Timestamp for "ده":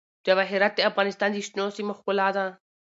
2.35-2.45